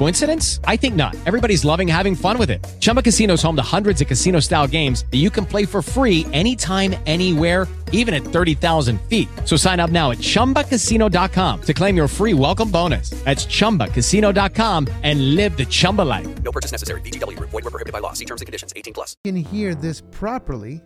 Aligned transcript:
Coincidence? 0.00 0.60
I 0.64 0.76
think 0.78 0.94
not. 0.94 1.14
Everybody's 1.26 1.62
loving 1.62 1.86
having 1.86 2.14
fun 2.14 2.38
with 2.38 2.48
it. 2.48 2.66
Chumba 2.80 3.02
Casino 3.02 3.34
is 3.34 3.42
home 3.42 3.56
to 3.56 3.62
hundreds 3.76 4.00
of 4.00 4.06
casino-style 4.08 4.66
games 4.68 5.04
that 5.10 5.18
you 5.18 5.28
can 5.28 5.44
play 5.44 5.66
for 5.66 5.82
free 5.82 6.24
anytime, 6.32 6.94
anywhere 7.04 7.68
even 7.92 8.14
at 8.14 8.22
30,000 8.22 9.00
feet. 9.02 9.28
So 9.44 9.56
sign 9.56 9.78
up 9.78 9.90
now 9.90 10.10
at 10.10 10.18
ChumbaCasino.com 10.18 11.62
to 11.62 11.74
claim 11.74 11.96
your 11.96 12.08
free 12.08 12.34
welcome 12.34 12.70
bonus. 12.70 13.10
That's 13.24 13.46
ChumbaCasino.com 13.46 14.88
and 15.02 15.34
live 15.34 15.56
the 15.58 15.66
Chumba 15.66 16.02
life. 16.02 16.42
No 16.42 16.50
purchase 16.50 16.72
necessary. 16.72 17.02
VGW. 17.02 17.38
Void 17.38 17.52
were 17.52 17.70
prohibited 17.70 17.92
by 17.92 17.98
law. 17.98 18.14
See 18.14 18.24
terms 18.24 18.40
and 18.40 18.46
conditions. 18.46 18.72
18 18.74 18.94
plus. 18.94 19.16
You 19.24 19.32
can 19.32 19.42
hear 19.42 19.74
this 19.74 20.00
properly 20.12 20.80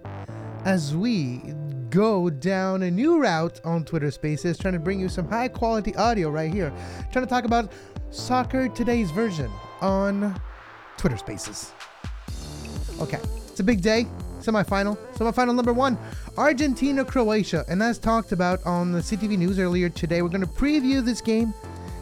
as 0.64 0.96
we 0.96 1.40
go 1.90 2.28
down 2.28 2.82
a 2.82 2.90
new 2.90 3.20
route 3.20 3.60
on 3.64 3.84
Twitter 3.84 4.10
Spaces, 4.10 4.58
trying 4.58 4.74
to 4.74 4.80
bring 4.80 4.98
you 4.98 5.08
some 5.08 5.28
high 5.28 5.46
quality 5.46 5.94
audio 5.94 6.28
right 6.28 6.52
here. 6.52 6.72
Trying 7.12 7.24
to 7.24 7.30
talk 7.30 7.44
about 7.44 7.70
soccer 8.14 8.68
today's 8.68 9.10
version 9.10 9.50
on 9.80 10.40
Twitter 10.96 11.16
Spaces. 11.16 11.72
Okay, 13.00 13.18
it's 13.48 13.60
a 13.60 13.64
big 13.64 13.82
day. 13.82 14.06
Semi-final, 14.40 14.98
semi-final 15.14 15.54
number 15.54 15.72
one, 15.72 15.98
Argentina 16.36 17.04
Croatia, 17.04 17.64
and 17.68 17.82
as 17.82 17.98
talked 17.98 18.32
about 18.32 18.64
on 18.66 18.92
the 18.92 19.00
CTV 19.00 19.38
News 19.38 19.58
earlier 19.58 19.88
today, 19.88 20.20
we're 20.20 20.28
going 20.28 20.42
to 20.42 20.46
preview 20.46 21.02
this 21.02 21.20
game. 21.20 21.54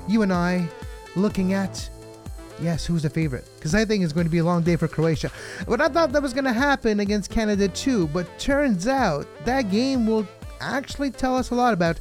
You 0.08 0.22
and 0.22 0.32
I, 0.32 0.68
looking 1.14 1.52
at 1.52 1.88
yes, 2.60 2.84
who's 2.84 3.02
the 3.02 3.10
favorite? 3.10 3.48
Because 3.56 3.74
I 3.74 3.84
think 3.84 4.04
it's 4.04 4.12
going 4.12 4.26
to 4.26 4.30
be 4.30 4.38
a 4.38 4.44
long 4.44 4.62
day 4.62 4.76
for 4.76 4.88
Croatia. 4.88 5.30
But 5.66 5.80
I 5.80 5.88
thought 5.88 6.12
that 6.12 6.22
was 6.22 6.32
going 6.32 6.44
to 6.44 6.52
happen 6.52 7.00
against 7.00 7.30
Canada 7.30 7.68
too. 7.68 8.08
But 8.08 8.38
turns 8.38 8.86
out 8.86 9.26
that 9.44 9.70
game 9.70 10.06
will 10.06 10.26
actually 10.60 11.10
tell 11.10 11.36
us 11.36 11.50
a 11.50 11.54
lot 11.54 11.72
about 11.74 11.98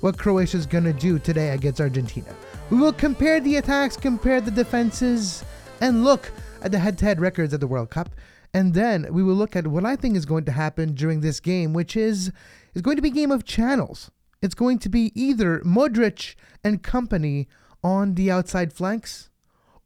what 0.00 0.18
Croatia 0.18 0.56
is 0.56 0.66
going 0.66 0.84
to 0.84 0.92
do 0.92 1.18
today 1.18 1.50
against 1.50 1.80
Argentina. 1.80 2.34
We 2.70 2.78
will 2.78 2.92
compare 2.92 3.40
the 3.40 3.56
attacks, 3.56 3.96
compare 3.96 4.40
the 4.40 4.50
defenses, 4.50 5.44
and 5.80 6.04
look 6.04 6.30
at 6.62 6.72
the 6.72 6.78
head-to-head 6.78 7.20
records 7.20 7.54
at 7.54 7.60
the 7.60 7.66
World 7.66 7.90
Cup. 7.90 8.10
And 8.52 8.74
then 8.74 9.06
we 9.10 9.22
will 9.22 9.34
look 9.34 9.56
at 9.56 9.66
what 9.66 9.84
I 9.84 9.96
think 9.96 10.16
is 10.16 10.26
going 10.26 10.44
to 10.44 10.52
happen 10.52 10.94
during 10.94 11.20
this 11.20 11.40
game, 11.40 11.72
which 11.72 11.96
is 11.96 12.30
is 12.74 12.82
going 12.82 12.96
to 12.96 13.02
be 13.02 13.10
game 13.10 13.30
of 13.30 13.44
channels. 13.44 14.10
It's 14.42 14.54
going 14.54 14.78
to 14.80 14.88
be 14.88 15.12
either 15.14 15.60
Modric 15.60 16.34
and 16.62 16.82
company 16.82 17.48
on 17.82 18.14
the 18.14 18.30
outside 18.30 18.72
flanks, 18.72 19.30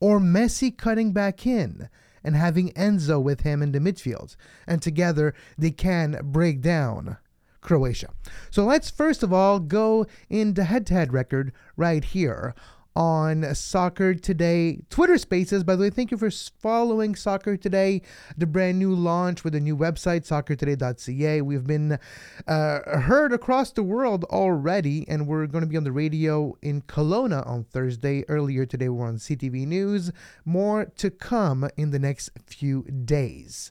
or 0.00 0.20
Messi 0.20 0.76
cutting 0.76 1.12
back 1.12 1.46
in 1.46 1.88
and 2.22 2.36
having 2.36 2.70
Enzo 2.72 3.22
with 3.22 3.40
him 3.40 3.62
in 3.62 3.72
the 3.72 3.78
midfield. 3.78 4.36
And 4.66 4.82
together 4.82 5.34
they 5.56 5.70
can 5.70 6.20
break 6.22 6.60
down 6.60 7.16
Croatia. 7.60 8.10
So 8.50 8.64
let's 8.64 8.90
first 8.90 9.22
of 9.22 9.32
all 9.32 9.60
go 9.60 10.06
into 10.28 10.64
head 10.64 10.86
to 10.86 10.94
head 10.94 11.12
record 11.12 11.52
right 11.76 12.04
here 12.04 12.54
on 12.98 13.54
Soccer 13.54 14.12
Today 14.12 14.80
Twitter 14.90 15.18
Spaces. 15.18 15.62
By 15.62 15.76
the 15.76 15.82
way, 15.82 15.90
thank 15.90 16.10
you 16.10 16.16
for 16.16 16.30
following 16.30 17.14
Soccer 17.14 17.56
Today, 17.56 18.02
the 18.36 18.44
brand 18.44 18.80
new 18.80 18.92
launch 18.92 19.44
with 19.44 19.54
a 19.54 19.60
new 19.60 19.76
website, 19.76 20.26
soccertoday.ca. 20.26 21.40
We've 21.42 21.66
been 21.66 22.00
uh, 22.48 22.98
heard 22.98 23.32
across 23.32 23.70
the 23.70 23.84
world 23.84 24.24
already, 24.24 25.08
and 25.08 25.28
we're 25.28 25.46
going 25.46 25.62
to 25.62 25.68
be 25.68 25.76
on 25.76 25.84
the 25.84 25.92
radio 25.92 26.56
in 26.60 26.82
Kelowna 26.82 27.46
on 27.46 27.62
Thursday. 27.62 28.24
Earlier 28.28 28.66
today, 28.66 28.88
we're 28.88 29.06
on 29.06 29.18
CTV 29.18 29.64
News. 29.64 30.10
More 30.44 30.86
to 30.96 31.08
come 31.08 31.68
in 31.76 31.92
the 31.92 32.00
next 32.00 32.30
few 32.46 32.82
days. 32.82 33.70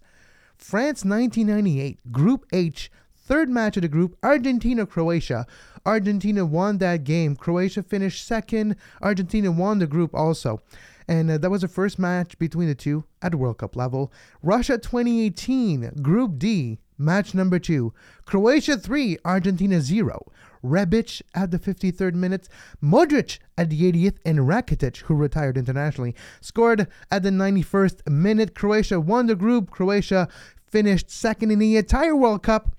France 0.55 1.03
1998, 1.03 2.13
Group 2.13 2.45
H, 2.53 2.89
third 3.27 3.49
match 3.49 3.75
of 3.75 3.81
the 3.81 3.89
group, 3.89 4.17
Argentina 4.23 4.85
Croatia. 4.85 5.45
Argentina 5.85 6.45
won 6.45 6.77
that 6.77 7.03
game. 7.03 7.35
Croatia 7.35 7.83
finished 7.83 8.25
second. 8.25 8.77
Argentina 9.01 9.51
won 9.51 9.79
the 9.79 9.87
group 9.87 10.15
also. 10.15 10.61
And 11.09 11.29
uh, 11.29 11.37
that 11.37 11.51
was 11.51 11.61
the 11.61 11.67
first 11.67 11.99
match 11.99 12.39
between 12.39 12.69
the 12.69 12.75
two 12.75 13.03
at 13.21 13.35
World 13.35 13.57
Cup 13.57 13.75
level. 13.75 14.11
Russia 14.41 14.77
2018, 14.77 16.01
Group 16.01 16.39
D, 16.39 16.79
match 16.97 17.33
number 17.33 17.59
two. 17.59 17.93
Croatia 18.25 18.77
3, 18.77 19.17
Argentina 19.25 19.81
0. 19.81 20.31
Rebic 20.63 21.21
at 21.35 21.51
the 21.51 21.59
53rd 21.59 22.15
minute, 22.15 22.49
Modric 22.83 23.39
at 23.57 23.69
the 23.69 23.91
80th, 23.91 24.17
and 24.25 24.39
Rakitic, 24.39 24.97
who 24.97 25.15
retired 25.15 25.57
internationally, 25.57 26.15
scored 26.41 26.87
at 27.11 27.23
the 27.23 27.29
91st 27.29 28.09
minute. 28.09 28.55
Croatia 28.55 28.99
won 28.99 29.27
the 29.27 29.35
group. 29.35 29.69
Croatia 29.69 30.27
finished 30.69 31.09
second 31.09 31.51
in 31.51 31.59
the 31.59 31.77
entire 31.77 32.15
World 32.15 32.43
Cup 32.43 32.76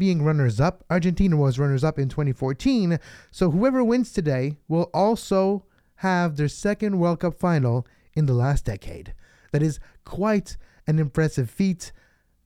being 0.00 0.24
runners 0.24 0.58
up. 0.58 0.82
Argentina 0.90 1.36
was 1.36 1.60
runners 1.60 1.84
up 1.84 1.96
in 1.96 2.08
2014. 2.08 2.98
So 3.30 3.52
whoever 3.52 3.84
wins 3.84 4.12
today 4.12 4.56
will 4.66 4.90
also 4.92 5.66
have 5.96 6.36
their 6.36 6.48
second 6.48 6.98
World 6.98 7.20
Cup 7.20 7.34
final 7.34 7.86
in 8.14 8.26
the 8.26 8.32
last 8.32 8.64
decade. 8.64 9.14
That 9.52 9.62
is 9.62 9.78
quite 10.04 10.56
an 10.88 10.98
impressive 10.98 11.48
feat 11.48 11.92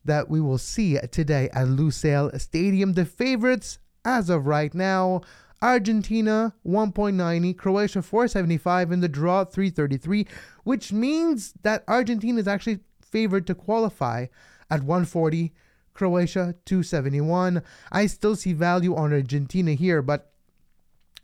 that 0.04 0.28
we 0.28 0.40
will 0.40 0.58
see 0.58 0.98
today 1.10 1.48
at 1.52 1.68
Lusail 1.68 2.38
Stadium. 2.38 2.92
The 2.92 3.06
favorites 3.06 3.78
as 4.04 4.28
of 4.28 4.46
right 4.46 4.74
now 4.74 5.22
Argentina 5.62 6.54
1.90, 6.66 7.56
Croatia 7.56 8.02
475, 8.02 8.90
and 8.90 9.02
the 9.02 9.08
draw 9.08 9.44
333, 9.44 10.26
which 10.64 10.92
means 10.92 11.54
that 11.62 11.84
Argentina 11.88 12.38
is 12.38 12.48
actually 12.48 12.80
favored 13.00 13.46
to 13.46 13.54
qualify 13.54 14.26
at 14.70 14.82
140 14.82 15.54
Croatia 15.94 16.54
271. 16.64 17.62
I 17.90 18.06
still 18.06 18.36
see 18.36 18.52
value 18.52 18.94
on 18.94 19.12
Argentina 19.12 19.72
here, 19.72 20.02
but 20.02 20.32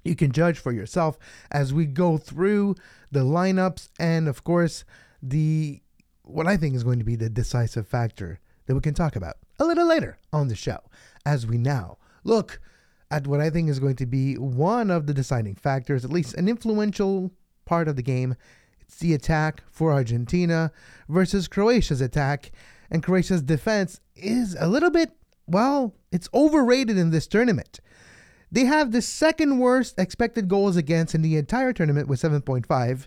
you 0.04 0.16
can 0.16 0.32
judge 0.32 0.58
for 0.58 0.72
yourself 0.72 1.18
as 1.50 1.74
we 1.74 1.84
go 1.84 2.16
through 2.16 2.74
the 3.12 3.20
lineups 3.20 3.90
and 3.98 4.28
of 4.28 4.44
course 4.44 4.84
the 5.22 5.82
what 6.22 6.46
I 6.46 6.56
think 6.56 6.74
is 6.74 6.84
going 6.84 6.98
to 7.00 7.04
be 7.04 7.16
the 7.16 7.28
decisive 7.28 7.86
factor 7.86 8.40
that 8.66 8.74
we 8.74 8.80
can 8.80 8.94
talk 8.94 9.16
about 9.16 9.36
a 9.58 9.64
little 9.64 9.86
later 9.86 10.16
on 10.32 10.48
the 10.48 10.54
show 10.54 10.78
as 11.26 11.46
we 11.46 11.58
now 11.58 11.98
look 12.24 12.60
at 13.10 13.26
what 13.26 13.40
I 13.40 13.50
think 13.50 13.68
is 13.68 13.80
going 13.80 13.96
to 13.96 14.06
be 14.06 14.34
one 14.36 14.90
of 14.90 15.06
the 15.06 15.14
deciding 15.14 15.56
factors, 15.56 16.04
at 16.04 16.12
least 16.12 16.34
an 16.34 16.48
influential 16.48 17.32
part 17.64 17.88
of 17.88 17.96
the 17.96 18.02
game. 18.02 18.36
It's 18.80 18.98
the 18.98 19.14
attack 19.14 19.62
for 19.70 19.92
Argentina 19.92 20.70
versus 21.08 21.48
Croatia's 21.48 22.00
attack 22.00 22.52
and 22.90 23.02
Croatia's 23.02 23.42
defense 23.42 24.00
is 24.16 24.56
a 24.58 24.66
little 24.66 24.90
bit, 24.90 25.12
well, 25.46 25.94
it's 26.12 26.28
overrated 26.34 26.98
in 26.98 27.10
this 27.10 27.26
tournament. 27.26 27.80
They 28.52 28.64
have 28.64 28.90
the 28.90 29.02
second 29.02 29.58
worst 29.58 29.98
expected 29.98 30.48
goals 30.48 30.76
against 30.76 31.14
in 31.14 31.22
the 31.22 31.36
entire 31.36 31.72
tournament 31.72 32.08
with 32.08 32.20
7.5, 32.20 33.06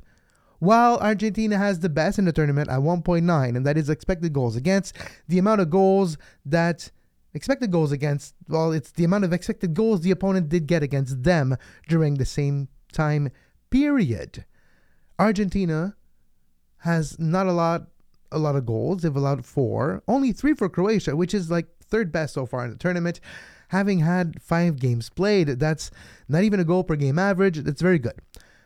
while 0.60 0.98
Argentina 1.00 1.58
has 1.58 1.80
the 1.80 1.90
best 1.90 2.18
in 2.18 2.24
the 2.24 2.32
tournament 2.32 2.70
at 2.70 2.80
1.9, 2.80 3.58
and 3.58 3.66
that 3.66 3.78
is 3.78 3.90
expected 3.90 4.32
goals 4.32 4.56
against. 4.56 4.96
The 5.28 5.38
amount 5.38 5.60
of 5.60 5.70
goals 5.70 6.18
that 6.46 6.90
expected 7.34 7.72
goals 7.72 7.92
against, 7.92 8.36
well, 8.48 8.72
it's 8.72 8.92
the 8.92 9.04
amount 9.04 9.26
of 9.26 9.34
expected 9.34 9.74
goals 9.74 10.02
the 10.02 10.12
opponent 10.12 10.48
did 10.48 10.68
get 10.68 10.84
against 10.84 11.24
them 11.24 11.58
during 11.90 12.16
the 12.16 12.26
same 12.26 12.70
time 12.94 13.30
period. 13.70 14.46
Argentina 15.20 15.96
has 16.78 17.20
not 17.20 17.48
a 17.48 17.52
lot 17.52 17.88
a 18.34 18.40
lot 18.40 18.56
of 18.56 18.66
goals. 18.66 19.02
They've 19.02 19.16
allowed 19.16 19.46
four, 19.46 20.04
only 20.08 20.32
three 20.32 20.54
for 20.54 20.70
Croatia, 20.70 21.16
which 21.16 21.34
is 21.34 21.52
like 21.52 21.68
third 21.82 22.12
best 22.12 22.34
so 22.34 22.46
far 22.46 22.66
in 22.66 22.72
the 22.72 22.78
tournament. 22.78 23.20
Having 23.70 24.00
had 24.00 24.42
five 24.42 24.78
games 24.78 25.10
played, 25.10 25.48
that's 25.48 25.90
not 26.28 26.44
even 26.44 26.60
a 26.60 26.66
goal 26.66 26.84
per 26.84 26.96
game 26.96 27.18
average. 27.18 27.58
That's 27.60 27.82
very 27.82 28.00
good. 28.00 28.20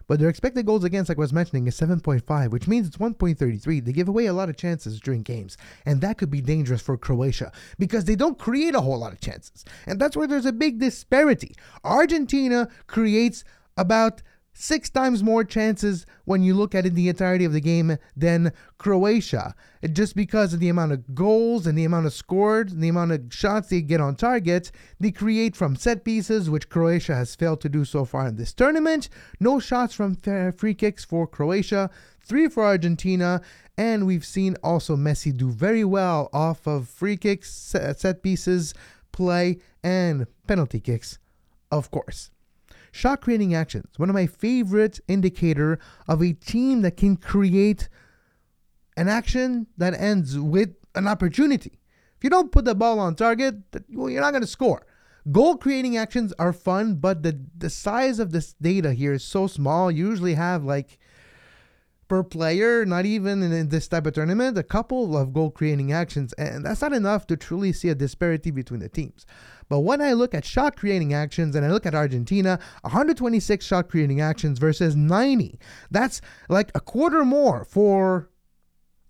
But 0.08 0.20
their 0.20 0.30
expected 0.30 0.66
goals 0.66 0.86
against, 0.86 1.10
like 1.10 1.18
I 1.18 1.22
was 1.22 1.34
mentioning, 1.34 1.68
is 1.68 1.78
7.5, 1.78 2.52
which 2.52 2.68
means 2.68 2.88
it's 2.88 2.98
1.33. 2.98 3.84
They 3.84 3.92
give 3.92 4.08
away 4.08 4.26
a 4.26 4.34
lot 4.34 4.50
of 4.50 4.56
chances 4.56 5.02
during 5.02 5.22
games, 5.22 5.58
and 5.86 6.00
that 6.02 6.18
could 6.18 6.32
be 6.32 6.42
dangerous 6.42 6.82
for 6.82 6.98
Croatia 6.98 7.52
because 7.78 8.06
they 8.06 8.16
don't 8.16 8.40
create 8.40 8.74
a 8.74 8.82
whole 8.82 8.98
lot 8.98 9.12
of 9.12 9.20
chances. 9.20 9.66
And 9.86 10.00
that's 10.00 10.16
where 10.16 10.28
there's 10.28 10.46
a 10.46 10.54
big 10.54 10.80
disparity. 10.80 11.56
Argentina 11.84 12.70
creates 12.88 13.44
about 13.76 14.22
six 14.60 14.90
times 14.90 15.24
more 15.24 15.44
chances 15.44 16.06
when 16.26 16.42
you 16.42 16.56
look 16.56 16.74
at 16.74 16.86
it 16.86 16.96
the 16.96 17.10
entirety 17.10 17.46
of 17.46 17.54
the 17.54 17.62
game 17.62 17.98
than 18.16 18.52
Croatia. 18.80 19.54
Just 19.94 20.16
because 20.16 20.54
of 20.54 20.60
the 20.60 20.70
amount 20.70 20.92
of 20.92 21.14
goals 21.14 21.68
and 21.68 21.78
the 21.78 21.86
amount 21.86 22.08
of 22.08 22.14
scored 22.14 22.72
and 22.72 22.84
the 22.84 22.88
amount 22.88 23.12
of 23.12 23.22
shots 23.30 23.70
they 23.70 23.82
get 23.82 24.02
on 24.02 24.16
target, 24.16 24.72
they 25.00 25.12
create 25.12 25.56
from 25.56 25.76
set 25.76 26.04
pieces, 26.04 26.50
which 26.50 26.70
Croatia 26.70 27.16
has 27.16 27.36
failed 27.36 27.62
to 27.62 27.70
do 27.70 27.86
so 27.86 28.04
far 28.04 28.28
in 28.28 28.36
this 28.36 28.52
tournament. 28.52 29.10
No 29.40 29.60
shots 29.60 29.94
from 29.94 30.16
free 30.16 30.74
kicks 30.74 31.06
for 31.06 31.28
Croatia, 31.28 31.92
three 32.20 32.48
for 32.48 32.66
Argentina, 32.66 33.42
and 33.78 34.08
we've 34.08 34.26
seen 34.26 34.56
also 34.64 34.96
Messi 34.96 35.36
do 35.36 35.52
very 35.52 35.86
well 35.86 36.30
off 36.34 36.66
of 36.66 36.90
free 36.90 37.16
kicks, 37.16 37.54
set 37.54 38.24
pieces, 38.24 38.74
play, 39.12 39.60
and 39.84 40.26
penalty 40.48 40.80
kicks, 40.80 41.20
of 41.72 41.92
course. 41.92 42.32
Shot 42.98 43.22
creating 43.22 43.54
actions, 43.54 43.86
one 43.98 44.10
of 44.10 44.16
my 44.16 44.26
favorite 44.26 45.00
indicator 45.08 45.78
of 46.08 46.24
a 46.24 46.34
team 46.34 46.82
that 46.82 46.98
can 46.98 47.16
create 47.16 47.90
an 48.98 49.08
action 49.08 49.68
that 49.78 49.94
ends 49.94 50.40
with 50.40 50.70
an 50.96 51.08
opportunity. 51.08 51.80
If 52.18 52.24
you 52.24 52.32
don't 52.32 52.52
put 52.52 52.66
the 52.66 52.74
ball 52.74 53.00
on 53.00 53.14
target, 53.14 53.54
you're 53.88 54.20
not 54.20 54.32
going 54.32 54.42
to 54.42 54.48
score. 54.48 54.88
Goal 55.32 55.58
creating 55.58 55.96
actions 55.96 56.34
are 56.40 56.52
fun, 56.52 56.96
but 56.96 57.22
the, 57.22 57.40
the 57.56 57.70
size 57.70 58.18
of 58.18 58.32
this 58.32 58.54
data 58.54 58.94
here 58.94 59.14
is 59.14 59.24
so 59.24 59.46
small. 59.46 59.92
You 59.92 60.10
usually 60.10 60.34
have 60.34 60.64
like 60.64 60.98
per 62.08 62.24
player, 62.24 62.84
not 62.84 63.06
even 63.06 63.44
in 63.44 63.70
this 63.70 63.88
type 63.88 64.08
of 64.08 64.14
tournament, 64.14 64.58
a 64.58 64.64
couple 64.64 65.16
of 65.16 65.34
goal 65.34 65.52
creating 65.52 65.92
actions, 65.92 66.34
and 66.34 66.66
that's 66.66 66.82
not 66.82 66.94
enough 66.94 67.28
to 67.28 67.38
truly 67.38 67.74
see 67.74 67.90
a 67.90 67.96
disparity 67.96 68.50
between 68.50 68.80
the 68.80 68.90
teams. 68.90 69.28
But 69.70 69.82
when 69.82 70.02
I 70.02 70.14
look 70.14 70.34
at 70.34 70.46
shot 70.46 70.78
creating 70.78 71.14
actions 71.14 71.56
and 71.56 71.66
I 71.66 71.70
look 71.70 71.86
at 71.86 71.96
Argentina, 71.96 72.60
126 72.82 73.66
shot 73.66 73.90
creating 73.90 74.22
actions 74.22 74.60
versus 74.60 74.96
90, 74.96 75.60
that's 75.92 76.22
like 76.50 76.72
a 76.74 76.80
quarter 76.80 77.26
more 77.26 77.66
for 77.66 78.30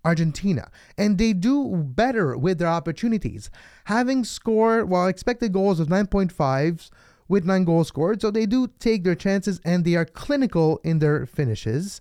Argentina, 0.04 0.70
and 0.96 1.18
they 1.18 1.32
do 1.32 1.76
better 1.76 2.36
with 2.36 2.58
their 2.58 2.68
opportunities. 2.68 3.50
Having 3.84 4.24
scored, 4.24 4.88
well, 4.88 5.06
expected 5.06 5.52
goals 5.52 5.80
of 5.80 5.88
9.5s 5.88 6.90
with 7.28 7.44
nine 7.44 7.64
goals 7.64 7.88
scored, 7.88 8.22
so 8.22 8.30
they 8.30 8.46
do 8.46 8.68
take 8.78 9.04
their 9.04 9.14
chances 9.14 9.60
and 9.64 9.84
they 9.84 9.96
are 9.96 10.04
clinical 10.04 10.80
in 10.82 10.98
their 10.98 11.26
finishes. 11.26 12.00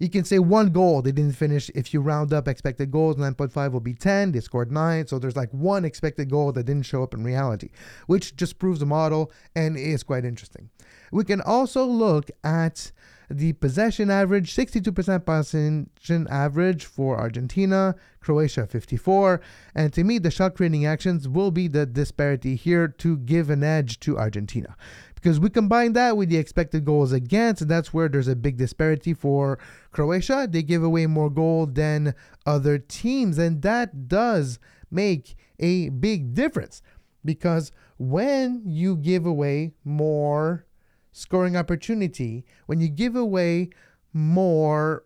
You 0.00 0.08
can 0.08 0.24
say 0.24 0.38
one 0.38 0.70
goal 0.72 1.02
they 1.02 1.12
didn't 1.12 1.36
finish. 1.36 1.70
If 1.74 1.92
you 1.92 2.00
round 2.00 2.32
up 2.32 2.48
expected 2.48 2.90
goals, 2.90 3.16
9.5 3.16 3.70
will 3.70 3.80
be 3.80 3.92
10. 3.94 4.32
They 4.32 4.40
scored 4.40 4.72
nine. 4.72 5.06
So 5.06 5.18
there's 5.18 5.36
like 5.36 5.50
one 5.50 5.84
expected 5.84 6.30
goal 6.30 6.52
that 6.52 6.64
didn't 6.64 6.86
show 6.86 7.02
up 7.02 7.12
in 7.12 7.22
reality, 7.22 7.68
which 8.06 8.34
just 8.34 8.58
proves 8.58 8.80
the 8.80 8.86
model 8.86 9.30
and 9.54 9.76
is 9.76 10.02
quite 10.02 10.24
interesting. 10.24 10.70
We 11.12 11.24
can 11.24 11.42
also 11.42 11.84
look 11.84 12.30
at 12.42 12.92
the 13.28 13.52
possession 13.52 14.10
average 14.10 14.54
62% 14.54 15.24
possession 15.24 16.26
average 16.28 16.84
for 16.84 17.16
Argentina, 17.18 17.94
Croatia 18.20 18.66
54. 18.66 19.40
And 19.74 19.92
to 19.92 20.02
me, 20.02 20.18
the 20.18 20.30
shot 20.30 20.56
creating 20.56 20.84
actions 20.84 21.28
will 21.28 21.50
be 21.50 21.68
the 21.68 21.86
disparity 21.86 22.56
here 22.56 22.88
to 22.88 23.18
give 23.18 23.50
an 23.50 23.62
edge 23.62 24.00
to 24.00 24.18
Argentina 24.18 24.76
because 25.20 25.38
we 25.38 25.50
combine 25.50 25.92
that 25.92 26.16
with 26.16 26.30
the 26.30 26.38
expected 26.38 26.84
goals 26.84 27.12
against, 27.12 27.62
and 27.62 27.70
that's 27.70 27.92
where 27.92 28.08
there's 28.08 28.28
a 28.28 28.36
big 28.36 28.56
disparity 28.56 29.12
for 29.12 29.58
Croatia. 29.92 30.48
They 30.50 30.62
give 30.62 30.82
away 30.82 31.06
more 31.06 31.30
goal 31.30 31.66
than 31.66 32.14
other 32.46 32.78
teams, 32.78 33.36
and 33.38 33.60
that 33.62 34.08
does 34.08 34.58
make 34.90 35.36
a 35.58 35.90
big 35.90 36.34
difference 36.34 36.82
because 37.24 37.70
when 37.98 38.62
you 38.64 38.96
give 38.96 39.26
away 39.26 39.74
more 39.84 40.64
scoring 41.12 41.56
opportunity, 41.56 42.46
when 42.66 42.80
you 42.80 42.88
give 42.88 43.14
away 43.14 43.68
more, 44.12 45.04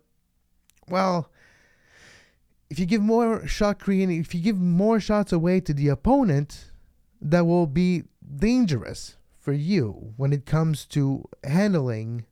well, 0.89 1.31
if 2.71 2.79
you 2.79 2.87
give 2.87 3.03
more 3.03 3.47
shot 3.47 3.81
creating, 3.81 4.21
if 4.21 4.35
you 4.35 4.41
give 4.41 4.59
more 4.59 5.01
shots 5.01 5.33
away 5.33 5.61
to 5.61 5.75
the 5.75 5.89
opponent, 5.89 6.71
that 7.21 7.47
will 7.47 7.67
be 7.67 8.05
dangerous 8.37 9.17
for 9.45 9.53
you 9.53 10.15
when 10.17 10.33
it 10.33 10.47
comes 10.47 10.87
to 10.87 11.23
handling 11.45 12.25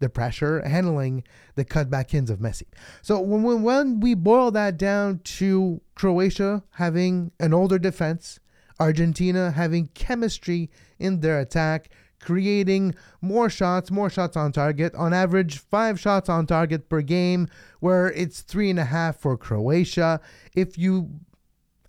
the 0.00 0.10
pressure, 0.10 0.60
handling 0.68 1.24
the 1.54 1.64
cutback 1.64 2.12
ins 2.12 2.28
of 2.28 2.40
Messi. 2.40 2.64
So 3.00 3.18
when, 3.18 3.42
when, 3.42 3.62
when 3.62 4.00
we 4.00 4.12
boil 4.12 4.50
that 4.50 4.76
down 4.76 5.20
to 5.24 5.80
Croatia 5.94 6.62
having 6.72 7.32
an 7.40 7.54
older 7.54 7.78
defense, 7.78 8.38
Argentina 8.78 9.50
having 9.50 9.86
chemistry 9.94 10.70
in 10.98 11.20
their 11.20 11.40
attack, 11.40 11.88
creating 12.20 12.94
more 13.22 13.48
shots, 13.48 13.90
more 13.90 14.10
shots 14.10 14.36
on 14.36 14.52
target, 14.52 14.94
on 14.94 15.14
average, 15.14 15.58
five 15.58 15.98
shots 15.98 16.28
on 16.28 16.46
target 16.46 16.90
per 16.90 17.00
game, 17.00 17.48
where 17.80 18.12
it's 18.12 18.42
three 18.42 18.68
and 18.68 18.78
a 18.78 18.84
half 18.84 19.16
for 19.16 19.38
Croatia. 19.38 20.20
If 20.54 20.76
you 20.76 21.08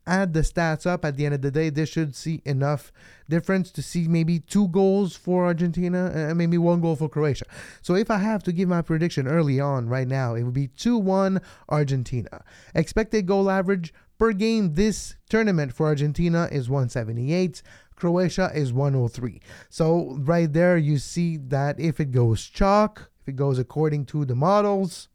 add 0.07 0.33
the 0.33 0.39
stats 0.39 0.87
up 0.87 1.05
at 1.05 1.17
the 1.17 1.25
end 1.25 1.35
of 1.35 1.41
the 1.41 1.51
day, 1.51 1.69
they 1.69 1.85
should 1.85 2.15
see 2.15 2.41
enough 2.45 2.91
difference 3.29 3.69
to 3.71 3.81
see 3.81 4.07
maybe 4.07 4.39
two 4.39 4.69
goals 4.69 5.15
for 5.15 5.45
Argentina 5.45 6.11
and 6.13 6.37
maybe 6.37 6.57
one 6.57 6.81
goal 6.81 6.95
for 6.95 7.09
Croatia. 7.09 7.45
So 7.81 7.93
if 7.93 8.09
I 8.09 8.17
have 8.17 8.41
to 8.43 8.51
give 8.51 8.69
my 8.69 8.81
prediction 8.81 9.27
early 9.27 9.59
on 9.59 9.89
right 9.89 10.07
now, 10.07 10.35
it 10.35 10.43
would 10.43 10.53
be 10.53 10.67
2 10.67 10.97
1 10.97 11.41
Argentina. 11.69 12.43
Expected 12.73 13.27
goal 13.27 13.49
average 13.49 13.93
per 14.17 14.31
game 14.31 14.73
this 14.73 15.15
tournament 15.29 15.73
for 15.73 15.87
Argentina 15.87 16.47
is 16.51 16.69
178. 16.69 17.61
Croatia 17.95 18.51
is 18.53 18.71
103. 18.71 19.41
So 19.69 20.17
right 20.19 20.51
there 20.51 20.77
you 20.77 20.97
see 20.97 21.37
that 21.37 21.79
if 21.79 21.99
it 21.99 22.11
goes 22.11 22.45
chalk, 22.45 23.11
if 23.21 23.29
it 23.29 23.35
goes 23.35 23.59
according 23.59 24.05
to 24.07 24.23
the 24.23 24.35
models, 24.35 25.09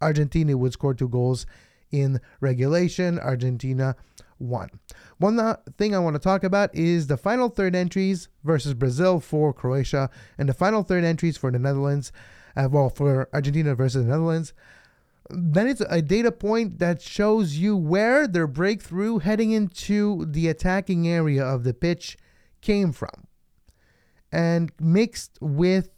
Argentina 0.00 0.56
would 0.56 0.72
score 0.72 0.94
two 0.94 1.08
goals 1.08 1.46
in 1.90 2.20
regulation. 2.40 3.18
Argentina 3.18 3.96
won. 4.38 4.70
One 5.18 5.56
thing 5.76 5.94
I 5.94 5.98
want 5.98 6.14
to 6.14 6.20
talk 6.20 6.42
about 6.42 6.74
is 6.74 7.06
the 7.06 7.16
final 7.16 7.48
third 7.48 7.76
entries 7.76 8.28
versus 8.42 8.74
Brazil 8.74 9.20
for 9.20 9.52
Croatia 9.52 10.10
and 10.38 10.48
the 10.48 10.54
final 10.54 10.82
third 10.82 11.04
entries 11.04 11.36
for 11.36 11.50
the 11.50 11.58
Netherlands, 11.58 12.10
uh, 12.56 12.68
well, 12.70 12.88
for 12.88 13.28
Argentina 13.32 13.74
versus 13.74 14.04
the 14.04 14.10
Netherlands. 14.10 14.54
Then 15.28 15.68
it's 15.68 15.82
a 15.82 16.02
data 16.02 16.32
point 16.32 16.78
that 16.80 17.00
shows 17.00 17.56
you 17.56 17.76
where 17.76 18.26
their 18.26 18.48
breakthrough 18.48 19.18
heading 19.18 19.52
into 19.52 20.26
the 20.26 20.48
attacking 20.48 21.06
area 21.06 21.44
of 21.44 21.62
the 21.62 21.74
pitch 21.74 22.16
came 22.60 22.92
from. 22.92 23.26
And 24.32 24.72
mixed 24.80 25.38
with 25.40 25.90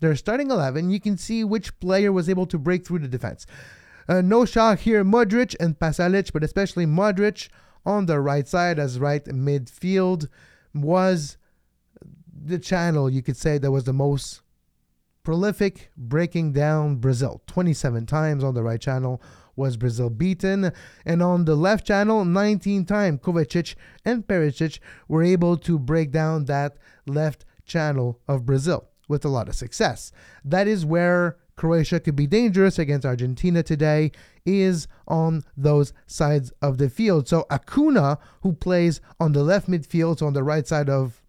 their 0.00 0.16
starting 0.16 0.50
11, 0.50 0.90
you 0.90 1.00
can 1.00 1.16
see 1.16 1.44
which 1.44 1.78
player 1.78 2.10
was 2.10 2.28
able 2.28 2.46
to 2.46 2.58
break 2.58 2.86
through 2.86 3.00
the 3.00 3.08
defense. 3.08 3.46
Uh, 4.08 4.20
no 4.20 4.44
shock 4.44 4.80
here, 4.80 5.04
Modric 5.04 5.56
and 5.58 5.78
Pasalic, 5.78 6.32
but 6.32 6.44
especially 6.44 6.86
Modric 6.86 7.48
on 7.84 8.06
the 8.06 8.20
right 8.20 8.46
side 8.46 8.78
as 8.78 8.98
right 8.98 9.24
midfield 9.24 10.28
was 10.74 11.36
the 12.44 12.58
channel 12.58 13.10
you 13.10 13.22
could 13.22 13.36
say 13.36 13.58
that 13.58 13.70
was 13.70 13.84
the 13.84 13.92
most 13.92 14.42
prolific 15.22 15.90
breaking 15.96 16.52
down 16.52 16.96
Brazil. 16.96 17.42
27 17.46 18.06
times 18.06 18.44
on 18.44 18.54
the 18.54 18.62
right 18.62 18.80
channel 18.80 19.20
was 19.56 19.76
Brazil 19.76 20.10
beaten, 20.10 20.70
and 21.04 21.22
on 21.22 21.46
the 21.46 21.56
left 21.56 21.86
channel, 21.86 22.24
19 22.24 22.84
times 22.84 23.20
Kovacic 23.20 23.74
and 24.04 24.26
Perisic 24.26 24.78
were 25.08 25.22
able 25.22 25.56
to 25.56 25.78
break 25.78 26.12
down 26.12 26.44
that 26.44 26.76
left 27.06 27.44
channel 27.64 28.20
of 28.28 28.46
Brazil 28.46 28.88
with 29.08 29.24
a 29.24 29.28
lot 29.28 29.48
of 29.48 29.54
success. 29.54 30.12
That 30.44 30.68
is 30.68 30.84
where 30.84 31.38
Croatia 31.56 32.00
could 32.00 32.16
be 32.16 32.26
dangerous 32.26 32.78
against 32.78 33.06
Argentina 33.06 33.62
today 33.62 34.12
is 34.44 34.86
on 35.08 35.42
those 35.56 35.92
sides 36.06 36.52
of 36.60 36.76
the 36.76 36.90
field. 36.90 37.28
So 37.28 37.46
Acuna, 37.50 38.18
who 38.42 38.52
plays 38.52 39.00
on 39.18 39.32
the 39.32 39.42
left 39.42 39.68
midfield, 39.68 40.18
so 40.18 40.26
on 40.26 40.34
the 40.34 40.42
right 40.42 40.66
side 40.66 40.90
of 40.90 41.22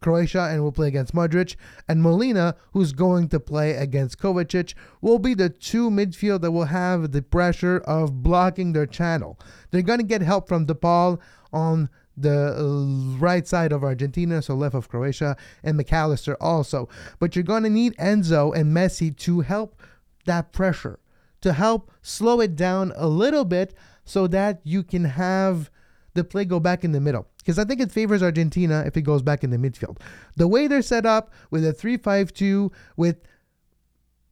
Croatia 0.00 0.48
and 0.50 0.62
will 0.64 0.72
play 0.72 0.88
against 0.88 1.14
Modric, 1.14 1.54
and 1.88 2.02
Molina, 2.02 2.56
who's 2.72 2.92
going 2.92 3.28
to 3.28 3.38
play 3.38 3.72
against 3.74 4.18
Kovacic, 4.18 4.74
will 5.00 5.20
be 5.20 5.34
the 5.34 5.48
two 5.48 5.88
midfield 5.88 6.40
that 6.40 6.50
will 6.50 6.64
have 6.64 7.12
the 7.12 7.22
pressure 7.22 7.78
of 7.78 8.24
blocking 8.24 8.72
their 8.72 8.86
channel. 8.86 9.38
They're 9.70 9.82
going 9.82 10.00
to 10.00 10.04
get 10.04 10.22
help 10.22 10.48
from 10.48 10.66
De 10.66 10.74
Paul 10.74 11.20
on 11.52 11.88
the 12.16 12.54
uh, 12.56 13.18
right 13.18 13.46
side 13.46 13.72
of 13.72 13.82
Argentina, 13.82 14.42
so 14.42 14.54
left 14.54 14.74
of 14.74 14.88
Croatia, 14.88 15.36
and 15.62 15.76
Mac 15.76 15.92
Allister 15.92 16.36
also. 16.40 16.88
But 17.18 17.34
you're 17.34 17.42
going 17.42 17.62
to 17.62 17.70
need 17.70 17.96
Enzo 17.96 18.54
and 18.54 18.74
Messi 18.76 19.16
to 19.18 19.40
help 19.40 19.80
that 20.24 20.52
pressure, 20.52 20.98
to 21.40 21.52
help 21.52 21.90
slow 22.02 22.40
it 22.40 22.56
down 22.56 22.92
a 22.96 23.08
little 23.08 23.44
bit 23.44 23.74
so 24.04 24.26
that 24.28 24.60
you 24.64 24.82
can 24.82 25.04
have 25.04 25.70
the 26.14 26.24
play 26.24 26.44
go 26.44 26.60
back 26.60 26.84
in 26.84 26.92
the 26.92 27.00
middle. 27.00 27.26
Because 27.38 27.58
I 27.58 27.64
think 27.64 27.80
it 27.80 27.90
favors 27.90 28.22
Argentina 28.22 28.84
if 28.86 28.96
it 28.96 29.02
goes 29.02 29.22
back 29.22 29.42
in 29.42 29.50
the 29.50 29.56
midfield. 29.56 29.98
The 30.36 30.46
way 30.46 30.68
they're 30.68 30.82
set 30.82 31.06
up 31.06 31.30
with 31.50 31.64
a 31.64 31.72
3 31.72 31.96
5 31.96 32.32
2, 32.32 32.72
with 32.96 33.16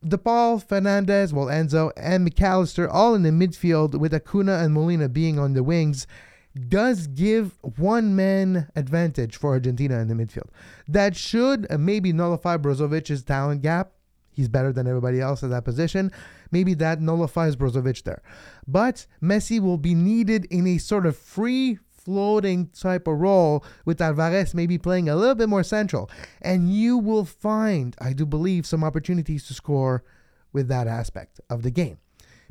De 0.07 0.17
Paul, 0.17 0.59
Fernandez, 0.59 1.33
well, 1.33 1.47
Enzo, 1.47 1.93
and 1.97 2.25
Mac 2.25 2.41
Allister 2.41 2.89
all 2.89 3.15
in 3.15 3.23
the 3.23 3.31
midfield, 3.31 3.99
with 3.99 4.15
Acuna 4.15 4.59
and 4.59 4.73
Molina 4.73 5.09
being 5.09 5.39
on 5.39 5.55
the 5.55 5.63
wings 5.63 6.07
does 6.69 7.07
give 7.07 7.59
one 7.77 8.17
man 8.17 8.69
advantage 8.75 9.37
for 9.37 9.51
Argentina 9.51 9.99
in 10.01 10.09
the 10.09 10.15
midfield. 10.15 10.49
That 10.89 11.17
should 11.17 11.67
uh, 11.71 11.79
maybe 11.79 12.13
nullify 12.13 12.57
Brozovic's 12.57 13.23
talent 13.23 13.63
gap. 13.63 13.93
He's 14.33 14.49
better 14.49 14.73
than 14.73 14.87
everybody 14.87 15.21
else 15.21 15.43
at 15.43 15.51
that 15.51 15.65
position. 15.65 16.11
Maybe 16.51 16.75
that 16.75 17.01
nullifies 17.01 17.57
Brozovic 17.57 18.03
there. 18.05 18.23
But 18.67 19.07
Messi 19.23 19.61
will 19.61 19.77
be 19.77 19.95
needed 19.95 20.47
in 20.47 20.67
a 20.67 20.79
sort 20.79 21.07
of 21.07 21.17
free 21.17 21.79
floating 21.91 22.69
type 22.69 23.07
of 23.07 23.19
role 23.19 23.65
with 23.85 24.01
Alvarez 24.01 24.55
maybe 24.55 24.79
playing 24.79 25.09
a 25.09 25.17
little 25.17 25.35
bit 25.35 25.49
more 25.49 25.63
central. 25.63 26.11
And 26.41 26.73
you 26.73 26.97
will 26.97 27.25
find, 27.25 27.95
I 28.01 28.13
do 28.13 28.25
believe, 28.25 28.67
some 28.67 28.83
opportunities 28.83 29.47
to 29.49 29.55
score 29.55 30.03
with 30.53 30.69
that 30.69 30.87
aspect 30.87 31.41
of 31.51 31.63
the 31.63 31.71
game 31.71 31.99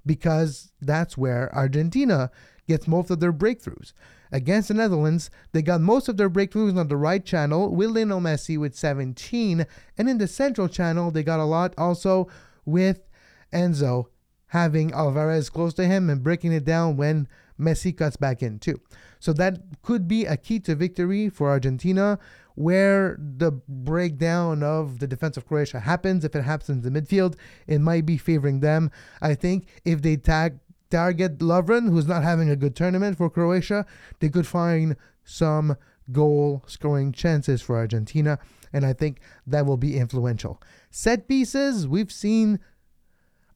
because 0.06 0.72
that's 0.82 1.18
where 1.18 1.54
Argentina 1.54 2.32
gets 2.70 2.88
most 2.88 3.10
of 3.10 3.20
their 3.20 3.34
breakthroughs. 3.34 3.92
Against 4.32 4.68
the 4.70 4.76
Netherlands, 4.76 5.30
they 5.52 5.62
got 5.62 5.82
most 5.82 6.08
of 6.08 6.16
their 6.16 6.30
breakthroughs 6.30 6.78
on 6.78 6.88
the 6.88 6.96
right 6.96 7.26
channel 7.26 7.76
with 7.76 7.90
Lionel 7.90 8.22
Messi 8.22 8.58
with 8.58 8.76
17, 8.76 9.66
and 9.98 10.10
in 10.10 10.20
the 10.20 10.28
central 10.28 10.70
channel, 10.70 11.12
they 11.12 11.24
got 11.24 11.40
a 11.40 11.46
lot 11.46 11.74
also 11.78 12.30
with 12.64 13.10
Enzo 13.52 14.06
having 14.48 14.92
Alvarez 14.94 15.50
close 15.50 15.74
to 15.74 15.86
him 15.86 16.10
and 16.10 16.24
breaking 16.24 16.54
it 16.54 16.64
down 16.64 16.96
when 16.96 17.28
Messi 17.60 17.96
cuts 17.96 18.16
back 18.16 18.42
in 18.42 18.60
too. 18.60 18.80
So 19.20 19.34
that 19.34 19.60
could 19.82 20.08
be 20.08 20.26
a 20.26 20.38
key 20.38 20.60
to 20.62 20.76
victory 20.76 21.30
for 21.30 21.50
Argentina 21.50 22.20
where 22.56 23.18
the 23.20 23.52
breakdown 23.52 24.64
of 24.64 25.00
the 25.00 25.08
defense 25.08 25.38
of 25.38 25.48
Croatia 25.48 25.80
happens. 25.80 26.26
If 26.26 26.36
it 26.36 26.44
happens 26.44 26.86
in 26.86 26.94
the 26.94 27.02
midfield, 27.02 27.36
it 27.68 27.80
might 27.80 28.06
be 28.06 28.18
favoring 28.18 28.60
them. 28.60 28.92
I 29.22 29.36
think 29.36 29.68
if 29.86 30.02
they 30.02 30.18
tag 30.18 30.60
target 30.90 31.40
Lovren, 31.40 31.90
who's 31.90 32.08
not 32.08 32.24
having 32.24 32.50
a 32.50 32.56
good 32.56 32.76
tournament 32.76 33.18
for 33.18 33.30
Croatia, 33.30 33.86
they 34.20 34.30
could 34.30 34.48
find 34.48 34.96
some 35.24 35.78
goal 36.12 36.64
scoring 36.66 37.12
chances 37.12 37.62
for 37.62 37.78
Argentina. 37.78 38.40
And 38.74 38.86
I 38.86 38.94
think 38.94 39.20
that 39.48 39.66
will 39.66 39.78
be 39.78 39.98
influential. 39.98 40.62
Set 40.90 41.28
pieces, 41.28 41.88
we've 41.88 42.12
seen 42.12 42.60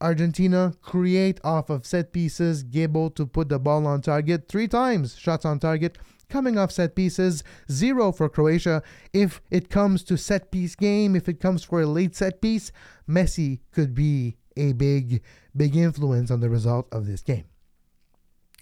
Argentina 0.02 0.74
create 0.82 1.40
off 1.44 1.70
of 1.70 1.86
set 1.86 2.12
pieces, 2.12 2.66
able 2.74 3.10
to 3.12 3.26
put 3.26 3.50
the 3.50 3.60
ball 3.60 3.88
on 3.88 4.02
target 4.02 4.48
three 4.50 4.68
times, 4.68 5.16
shots 5.16 5.46
on 5.46 5.60
target, 5.60 5.98
coming 6.30 6.58
off 6.58 6.72
set 6.72 6.96
pieces, 6.96 7.44
zero 7.72 8.12
for 8.12 8.28
Croatia. 8.28 8.84
If 9.14 9.42
it 9.50 9.70
comes 9.70 10.04
to 10.06 10.18
set 10.18 10.52
piece 10.52 10.76
game, 10.76 11.16
if 11.16 11.30
it 11.30 11.40
comes 11.40 11.64
for 11.64 11.82
a 11.82 11.86
late 11.86 12.16
set 12.16 12.42
piece, 12.42 12.72
Messi 13.08 13.60
could 13.72 13.94
be 13.94 14.38
a 14.58 14.74
big, 14.74 15.22
big 15.56 15.76
influence 15.76 16.32
on 16.32 16.40
the 16.40 16.50
result 16.50 16.88
of 16.92 17.06
this 17.06 17.22
game. 17.22 17.46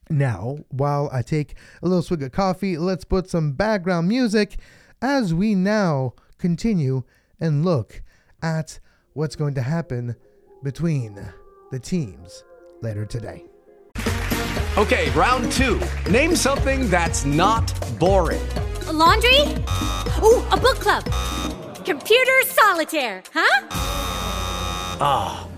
Now, 0.09 0.59
while 0.69 1.09
I 1.11 1.21
take 1.21 1.55
a 1.81 1.87
little 1.87 2.01
swig 2.01 2.23
of 2.23 2.31
coffee, 2.31 2.77
let's 2.77 3.05
put 3.05 3.29
some 3.29 3.53
background 3.53 4.07
music 4.07 4.57
as 5.01 5.33
we 5.33 5.55
now 5.55 6.13
continue 6.37 7.03
and 7.39 7.63
look 7.63 8.03
at 8.41 8.79
what's 9.13 9.35
going 9.35 9.53
to 9.55 9.61
happen 9.61 10.15
between 10.63 11.19
the 11.71 11.79
teams 11.79 12.43
later 12.81 13.05
today. 13.05 13.45
Okay, 14.77 15.09
round 15.11 15.51
two. 15.51 15.81
Name 16.09 16.35
something 16.35 16.89
that's 16.89 17.25
not 17.25 17.73
boring. 17.99 18.41
A 18.87 18.93
laundry? 18.93 19.39
Ooh, 20.23 20.45
a 20.51 20.57
book 20.57 20.79
club. 20.79 21.03
Computer 21.83 22.41
solitaire, 22.45 23.23
huh? 23.33 23.67
Ah, 25.03 25.45
oh, 25.45 25.50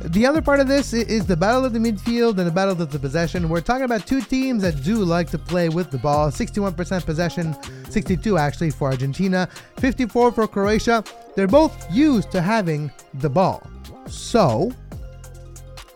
The 0.00 0.24
other 0.26 0.40
part 0.40 0.60
of 0.60 0.68
this 0.68 0.92
is 0.92 1.26
the 1.26 1.36
battle 1.36 1.64
of 1.64 1.72
the 1.72 1.80
midfield 1.80 2.38
and 2.38 2.46
the 2.46 2.52
battle 2.52 2.80
of 2.80 2.92
the 2.92 2.98
possession. 3.00 3.48
We're 3.48 3.60
talking 3.60 3.82
about 3.82 4.06
two 4.06 4.20
teams 4.20 4.62
that 4.62 4.84
do 4.84 4.96
like 4.98 5.28
to 5.30 5.38
play 5.38 5.68
with 5.68 5.90
the 5.90 5.98
ball. 5.98 6.30
61% 6.30 7.04
possession, 7.04 7.56
62 7.90 8.38
actually 8.38 8.70
for 8.70 8.90
Argentina, 8.90 9.48
54 9.78 10.30
for 10.30 10.46
Croatia. 10.46 11.02
They're 11.34 11.48
both 11.48 11.92
used 11.92 12.30
to 12.30 12.40
having 12.40 12.92
the 13.14 13.28
ball. 13.28 13.60
So, 14.06 14.72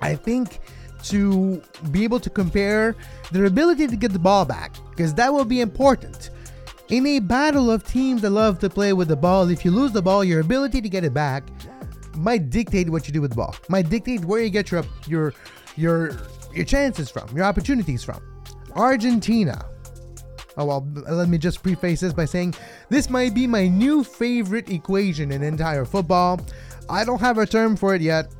I 0.00 0.16
think 0.16 0.58
to 1.04 1.62
be 1.92 2.02
able 2.02 2.18
to 2.20 2.30
compare 2.30 2.96
their 3.30 3.44
ability 3.44 3.86
to 3.86 3.96
get 3.96 4.12
the 4.12 4.18
ball 4.18 4.44
back, 4.44 4.74
because 4.90 5.14
that 5.14 5.32
will 5.32 5.44
be 5.44 5.60
important. 5.60 6.30
In 6.88 7.06
a 7.06 7.20
battle 7.20 7.70
of 7.70 7.86
teams 7.86 8.22
that 8.22 8.30
love 8.30 8.58
to 8.58 8.68
play 8.68 8.92
with 8.92 9.08
the 9.08 9.16
ball, 9.16 9.48
if 9.48 9.64
you 9.64 9.70
lose 9.70 9.92
the 9.92 10.02
ball, 10.02 10.24
your 10.24 10.40
ability 10.40 10.80
to 10.80 10.88
get 10.88 11.04
it 11.04 11.14
back 11.14 11.44
might 12.16 12.50
dictate 12.50 12.88
what 12.90 13.06
you 13.06 13.12
do 13.12 13.20
with 13.20 13.30
the 13.30 13.36
ball. 13.36 13.54
Might 13.68 13.88
dictate 13.88 14.24
where 14.24 14.42
you 14.42 14.50
get 14.50 14.70
your 14.70 14.84
your 15.06 15.34
your 15.76 16.16
your 16.54 16.64
chances 16.64 17.10
from, 17.10 17.28
your 17.34 17.44
opportunities 17.44 18.04
from. 18.04 18.20
Argentina. 18.74 19.64
Oh 20.56 20.66
well, 20.66 20.86
let 21.08 21.28
me 21.28 21.38
just 21.38 21.62
preface 21.62 22.00
this 22.00 22.12
by 22.12 22.26
saying 22.26 22.54
this 22.90 23.08
might 23.08 23.34
be 23.34 23.46
my 23.46 23.68
new 23.68 24.04
favorite 24.04 24.70
equation 24.70 25.32
in 25.32 25.42
entire 25.42 25.84
football. 25.84 26.40
I 26.90 27.04
don't 27.04 27.20
have 27.20 27.38
a 27.38 27.46
term 27.46 27.76
for 27.76 27.94
it 27.94 28.02
yet. 28.02 28.32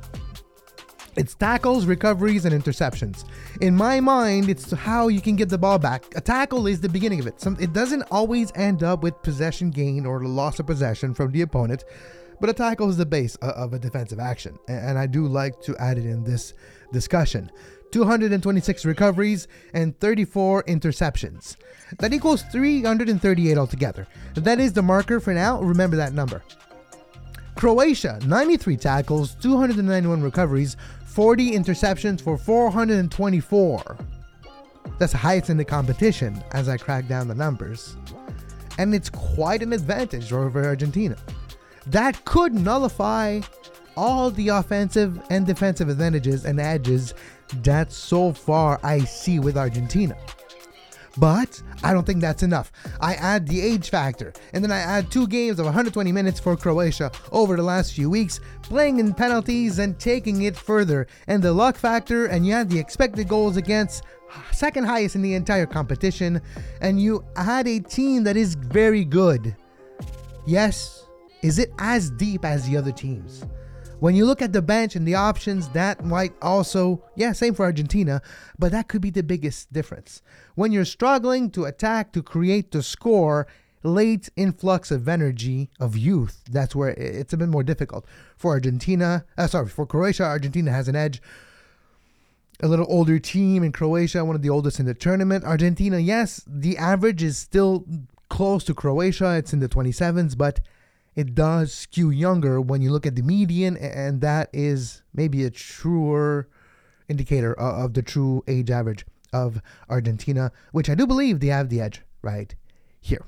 It's 1.15 1.35
tackles, 1.35 1.85
recoveries, 1.85 2.45
and 2.45 2.63
interceptions. 2.63 3.25
In 3.61 3.75
my 3.75 3.99
mind, 3.99 4.49
it's 4.49 4.71
how 4.71 5.09
you 5.09 5.21
can 5.21 5.35
get 5.35 5.47
the 5.47 5.57
ball 5.59 5.77
back. 5.77 6.05
A 6.15 6.21
tackle 6.21 6.65
is 6.65 6.81
the 6.81 6.89
beginning 6.89 7.19
of 7.19 7.27
it. 7.27 7.39
Some, 7.39 7.55
it 7.59 7.71
doesn't 7.71 8.01
always 8.09 8.51
end 8.55 8.81
up 8.81 9.03
with 9.03 9.21
possession 9.21 9.69
gain 9.69 10.07
or 10.07 10.23
loss 10.23 10.59
of 10.59 10.65
possession 10.65 11.13
from 11.13 11.31
the 11.31 11.41
opponent. 11.41 11.83
But 12.39 12.49
a 12.49 12.53
tackle 12.53 12.89
is 12.89 12.97
the 12.97 13.05
base 13.05 13.35
of 13.37 13.73
a 13.73 13.79
defensive 13.79 14.19
action, 14.19 14.57
and 14.67 14.97
I 14.97 15.07
do 15.07 15.27
like 15.27 15.61
to 15.61 15.75
add 15.77 15.97
it 15.97 16.05
in 16.05 16.23
this 16.23 16.53
discussion. 16.91 17.51
226 17.91 18.85
recoveries 18.85 19.47
and 19.73 19.97
34 19.99 20.63
interceptions. 20.63 21.55
That 21.99 22.11
equals 22.11 22.41
338 22.51 23.57
altogether. 23.57 24.07
That 24.33 24.59
is 24.59 24.73
the 24.73 24.81
marker 24.81 25.19
for 25.19 25.33
now. 25.33 25.61
Remember 25.61 25.95
that 25.97 26.13
number. 26.13 26.41
Croatia, 27.55 28.19
93 28.25 28.77
tackles, 28.77 29.35
291 29.35 30.23
recoveries, 30.23 30.75
40 31.05 31.51
interceptions 31.51 32.19
for 32.19 32.35
424. 32.35 33.97
That's 34.97 35.11
the 35.11 35.17
highest 35.19 35.51
in 35.51 35.57
the 35.57 35.65
competition 35.65 36.43
as 36.51 36.67
I 36.67 36.77
crack 36.77 37.07
down 37.07 37.27
the 37.27 37.35
numbers. 37.35 37.95
And 38.79 38.95
it's 38.95 39.09
quite 39.09 39.61
an 39.61 39.71
advantage 39.71 40.33
over 40.33 40.65
Argentina 40.65 41.15
that 41.87 42.23
could 42.25 42.53
nullify 42.53 43.41
all 43.95 44.31
the 44.31 44.49
offensive 44.49 45.21
and 45.29 45.45
defensive 45.45 45.89
advantages 45.89 46.45
and 46.45 46.59
edges 46.59 47.13
that 47.61 47.91
so 47.91 48.33
far 48.33 48.79
I 48.83 48.99
see 48.99 49.39
with 49.39 49.57
Argentina. 49.57 50.15
But 51.17 51.61
I 51.83 51.93
don't 51.93 52.05
think 52.05 52.21
that's 52.21 52.41
enough. 52.41 52.71
I 52.99 53.13
add 53.13 53.47
the 53.47 53.61
age 53.61 53.91
factor, 53.91 54.33
and 54.51 54.63
then 54.63 54.71
I 54.71 54.79
add 54.79 55.11
two 55.11 55.27
games 55.27 55.59
of 55.59 55.65
120 55.65 56.11
minutes 56.11 56.39
for 56.39 56.57
Croatia 56.57 57.11
over 57.31 57.55
the 57.55 57.61
last 57.61 57.93
few 57.93 58.09
weeks, 58.09 58.39
playing 58.63 58.97
in 58.99 59.13
penalties 59.13 59.77
and 59.77 59.99
taking 59.99 60.41
it 60.43 60.57
further, 60.57 61.05
and 61.27 61.43
the 61.43 61.53
luck 61.53 61.75
factor, 61.75 62.25
and 62.25 62.47
you 62.47 62.53
add 62.53 62.69
the 62.69 62.79
expected 62.79 63.27
goals 63.27 63.57
against, 63.57 64.03
second 64.51 64.85
highest 64.85 65.15
in 65.15 65.21
the 65.21 65.35
entire 65.35 65.67
competition, 65.67 66.41
and 66.81 66.99
you 66.99 67.23
add 67.35 67.67
a 67.67 67.79
team 67.79 68.23
that 68.23 68.35
is 68.35 68.55
very 68.55 69.05
good. 69.05 69.55
Yes, 70.47 71.02
is 71.43 71.59
it 71.59 71.71
as 71.77 72.09
deep 72.09 72.45
as 72.45 72.67
the 72.67 72.77
other 72.77 72.91
teams? 72.91 73.45
When 73.99 74.15
you 74.15 74.25
look 74.25 74.41
at 74.41 74.53
the 74.53 74.61
bench 74.61 74.95
and 74.95 75.07
the 75.07 75.15
options, 75.15 75.69
that 75.69 76.03
might 76.03 76.33
also, 76.41 77.03
yeah, 77.15 77.31
same 77.31 77.53
for 77.53 77.63
Argentina, 77.63 78.21
but 78.57 78.71
that 78.71 78.87
could 78.87 79.01
be 79.01 79.09
the 79.09 79.23
biggest 79.23 79.71
difference. 79.71 80.21
When 80.55 80.71
you're 80.71 80.85
struggling 80.85 81.51
to 81.51 81.65
attack, 81.65 82.11
to 82.13 82.23
create, 82.23 82.71
to 82.71 82.81
score, 82.81 83.47
late 83.83 84.29
influx 84.35 84.91
of 84.91 85.07
energy, 85.07 85.69
of 85.79 85.97
youth, 85.97 86.43
that's 86.49 86.75
where 86.75 86.89
it's 86.91 87.33
a 87.33 87.37
bit 87.37 87.49
more 87.49 87.63
difficult. 87.63 88.05
For 88.35 88.51
Argentina, 88.51 89.25
uh, 89.37 89.47
sorry, 89.47 89.67
for 89.67 89.85
Croatia, 89.85 90.23
Argentina 90.23 90.71
has 90.71 90.87
an 90.87 90.95
edge. 90.95 91.21
A 92.61 92.67
little 92.67 92.85
older 92.87 93.19
team 93.19 93.63
in 93.63 93.71
Croatia, 93.71 94.23
one 94.23 94.35
of 94.35 94.41
the 94.41 94.49
oldest 94.49 94.79
in 94.79 94.85
the 94.85 94.93
tournament. 94.93 95.43
Argentina, 95.43 95.97
yes, 95.97 96.41
the 96.47 96.77
average 96.77 97.21
is 97.21 97.37
still 97.37 97.85
close 98.29 98.63
to 98.65 98.73
Croatia, 98.73 99.35
it's 99.35 99.53
in 99.53 99.59
the 99.59 99.69
27s, 99.69 100.37
but 100.37 100.61
it 101.15 101.35
does 101.35 101.73
skew 101.73 102.09
younger 102.09 102.59
when 102.59 102.81
you 102.81 102.91
look 102.91 103.05
at 103.05 103.15
the 103.15 103.21
median, 103.21 103.77
and 103.77 104.21
that 104.21 104.49
is 104.53 105.03
maybe 105.13 105.43
a 105.43 105.49
truer 105.49 106.47
indicator 107.07 107.53
of 107.53 107.93
the 107.93 108.01
true 108.01 108.43
age 108.47 108.71
average 108.71 109.05
of 109.31 109.61
Argentina, 109.89 110.51
which 110.71 110.89
I 110.89 110.95
do 110.95 111.05
believe 111.05 111.39
they 111.39 111.47
have 111.47 111.69
the 111.69 111.81
edge 111.81 112.01
right 112.21 112.53
here. 113.01 113.25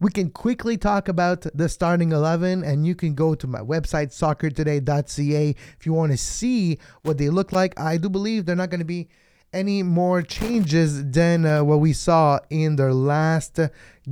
We 0.00 0.10
can 0.10 0.30
quickly 0.30 0.76
talk 0.76 1.08
about 1.08 1.46
the 1.54 1.68
starting 1.68 2.12
11, 2.12 2.64
and 2.64 2.86
you 2.86 2.94
can 2.94 3.14
go 3.14 3.34
to 3.34 3.46
my 3.46 3.60
website, 3.60 4.08
soccertoday.ca, 4.08 5.54
if 5.78 5.86
you 5.86 5.92
want 5.92 6.12
to 6.12 6.18
see 6.18 6.78
what 7.02 7.18
they 7.18 7.30
look 7.30 7.52
like. 7.52 7.78
I 7.78 7.96
do 7.96 8.08
believe 8.08 8.44
they're 8.44 8.56
not 8.56 8.70
going 8.70 8.80
to 8.80 8.84
be 8.84 9.08
any 9.54 9.82
more 9.82 10.20
changes 10.20 11.10
than 11.10 11.46
uh, 11.46 11.62
what 11.62 11.78
we 11.80 11.92
saw 11.92 12.40
in 12.50 12.76
their 12.76 12.92
last 12.92 13.60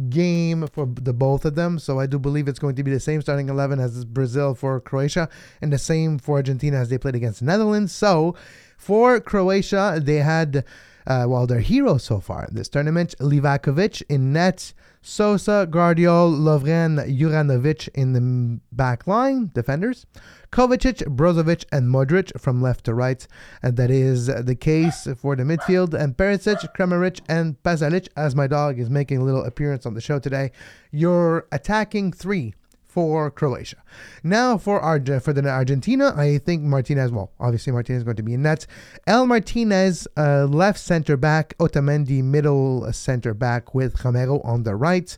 game 0.09 0.67
for 0.69 0.87
the 0.87 1.13
both 1.13 1.45
of 1.45 1.57
them. 1.57 1.79
So 1.79 1.99
I 1.99 2.07
do 2.07 2.19
believe 2.19 2.49
it's 2.49 2.59
going 2.59 2.77
to 2.77 2.83
be 2.83 2.93
the 2.93 3.01
same 3.01 3.21
starting 3.21 3.49
11 3.49 3.81
as 3.81 4.05
Brazil 4.05 4.55
for 4.55 4.81
Croatia 4.81 5.29
and 5.61 5.73
the 5.73 5.79
same 5.79 6.19
for 6.19 6.37
Argentina 6.37 6.79
as 6.79 6.89
they 6.89 6.97
played 6.97 7.17
against 7.17 7.41
the 7.41 7.47
Netherlands. 7.47 7.93
So 7.93 8.35
for 8.79 9.21
Croatia, 9.21 10.01
they 10.03 10.17
had, 10.17 10.65
uh, 11.07 11.27
well, 11.29 11.47
their 11.47 11.61
heroes 11.61 12.05
so 12.05 12.21
far 12.21 12.49
this 12.51 12.69
tournament 12.69 13.15
Livakovic 13.19 14.03
in 14.09 14.33
net. 14.33 14.73
Sosa, 15.05 15.67
Gvardiol, 15.69 16.39
Lovren, 16.39 17.19
Juranovic 17.19 17.89
in 17.93 18.13
the 18.13 18.61
back 18.71 19.05
line, 19.09 19.51
defenders. 19.53 20.07
Kovacic, 20.53 21.03
Brozovic, 21.17 21.65
and 21.73 21.93
Modric 21.93 22.41
from 22.41 22.63
left 22.63 22.85
to 22.85 22.95
right. 22.95 23.27
And 23.65 23.77
that 23.79 23.91
is 23.91 24.27
the 24.27 24.55
case 24.55 25.09
for 25.17 25.35
the 25.35 25.43
midfield. 25.43 25.93
And 25.93 26.17
Perisic, 26.17 26.73
Kramaric, 26.77 27.21
and 27.29 27.61
Pasalic, 27.65 28.09
as 28.17 28.37
my 28.37 28.47
dog 28.47 28.79
is 28.79 28.91
making 28.91 29.19
a 29.19 29.25
little 29.25 29.45
appearance 29.45 29.87
on 29.87 29.95
the 29.95 30.01
show 30.01 30.21
today. 30.21 30.53
Your 30.93 31.49
attacking 31.51 32.13
three 32.13 32.55
for 32.93 33.31
Croatia. 33.31 33.83
Now 34.23 34.59
for 34.59 34.79
Arge- 34.79 35.23
for 35.23 35.33
the 35.33 35.49
Argentina, 35.49 36.13
I 36.15 36.37
think 36.37 36.63
Martinez. 36.63 37.11
Well, 37.11 37.33
obviously 37.41 37.73
Martinez 37.73 38.01
is 38.01 38.05
going 38.05 38.17
to 38.17 38.23
be 38.23 38.35
in 38.35 38.43
net. 38.43 38.67
El 39.07 39.27
Martinez, 39.27 40.07
uh, 40.19 40.45
left 40.45 40.79
center 40.79 41.17
back. 41.17 41.57
Otamendi, 41.59 42.23
middle 42.23 42.93
center 42.93 43.33
back 43.33 43.75
with 43.75 44.05
Romero 44.05 44.41
on 44.43 44.65
the 44.65 44.77
right. 44.77 45.17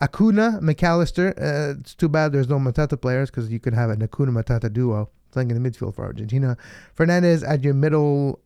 Acuna, 0.00 0.60
Mac 0.62 0.82
Allister. 0.82 1.34
Uh, 1.38 1.78
it's 1.78 1.94
too 1.94 2.08
bad 2.08 2.32
there's 2.32 2.48
no 2.48 2.58
Matata 2.58 2.98
players 2.98 3.30
because 3.30 3.50
you 3.50 3.60
could 3.60 3.74
have 3.74 3.90
an 3.90 4.02
Acuna 4.02 4.32
Matata 4.32 4.72
duo 4.72 5.10
playing 5.30 5.50
in 5.50 5.62
the 5.62 5.70
midfield 5.70 5.94
for 5.94 6.06
Argentina. 6.06 6.56
Fernandez 6.94 7.42
at 7.42 7.62
your 7.62 7.74
middle 7.74 8.40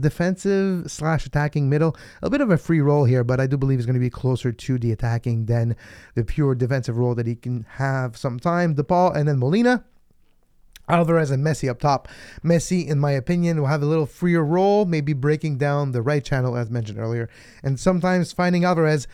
defensive 0.00 0.90
slash 0.90 1.26
attacking 1.26 1.68
middle. 1.68 1.96
A 2.22 2.30
bit 2.30 2.40
of 2.40 2.50
a 2.50 2.58
free 2.58 2.80
role 2.80 3.04
here, 3.04 3.24
but 3.24 3.40
I 3.40 3.46
do 3.46 3.56
believe 3.56 3.78
he's 3.78 3.86
going 3.86 3.94
to 3.94 4.00
be 4.00 4.10
closer 4.10 4.52
to 4.52 4.78
the 4.78 4.92
attacking 4.92 5.46
than 5.46 5.76
the 6.14 6.24
pure 6.24 6.54
defensive 6.54 6.98
role 6.98 7.14
that 7.14 7.26
he 7.26 7.34
can 7.34 7.66
have 7.70 8.16
sometime. 8.16 8.74
De 8.74 8.84
Paul 8.84 9.12
and 9.12 9.28
then 9.28 9.38
Molina. 9.38 9.84
Alvarez 10.88 11.30
and 11.30 11.44
Messi 11.44 11.70
up 11.70 11.78
top. 11.78 12.08
Messi, 12.44 12.86
in 12.86 12.98
my 12.98 13.12
opinion, 13.12 13.60
will 13.60 13.68
have 13.68 13.82
a 13.82 13.86
little 13.86 14.04
freer 14.04 14.42
role, 14.42 14.84
maybe 14.84 15.12
breaking 15.12 15.56
down 15.56 15.92
the 15.92 16.02
right 16.02 16.24
channel 16.24 16.56
as 16.56 16.70
mentioned 16.70 16.98
earlier, 16.98 17.30
and 17.62 17.78
sometimes 17.78 18.32
finding 18.32 18.64
Alvarez 18.64 19.06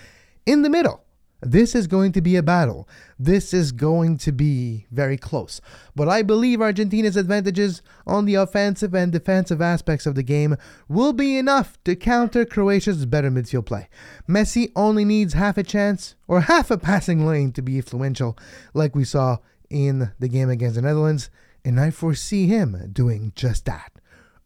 in 0.47 0.63
the 0.63 0.71
middle. 0.71 1.05
This 1.41 1.75
is 1.75 1.87
going 1.87 2.13
to 2.13 2.21
be 2.21 2.35
a 2.37 2.43
battle. 2.43 2.89
This 3.19 3.55
is 3.55 3.71
going 3.71 4.19
to 4.19 4.33
be 4.33 4.87
very 4.91 5.17
close. 5.17 5.61
But 5.95 6.09
I 6.09 6.23
believe 6.23 6.61
Argentina's 6.61 7.17
advantages 7.17 7.81
on 8.07 8.25
the 8.25 8.35
offensive 8.35 8.93
and 8.95 9.13
defensive 9.13 9.63
aspects 9.63 10.05
of 10.05 10.17
the 10.17 10.25
game 10.25 10.57
will 10.89 11.13
be 11.13 11.39
enough 11.39 11.79
to 11.85 11.95
counter 11.95 12.45
Croatia's 12.45 13.07
better 13.07 13.31
midfield 13.31 13.67
play. 13.67 13.89
Messi 14.29 14.73
only 14.75 15.05
needs 15.05 15.35
half 15.35 15.57
a 15.57 15.63
chance 15.63 16.17
or 16.27 16.43
half 16.43 16.71
a 16.71 16.79
passing 16.79 17.25
lane 17.25 17.53
to 17.53 17.63
be 17.63 17.77
influential, 17.77 18.37
like 18.75 18.97
we 18.97 19.05
saw 19.05 19.39
in 19.71 20.11
the 20.19 20.29
game 20.29 20.51
against 20.51 20.77
the 20.77 20.83
Netherlands, 20.83 21.31
and 21.65 21.79
I 21.79 21.91
foresee 21.91 22.47
him 22.47 22.91
doing 22.93 23.33
just 23.37 23.65
that. 23.67 23.93